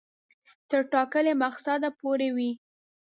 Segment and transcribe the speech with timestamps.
[0.69, 2.51] تر ټاکلي مقصده پوري وي.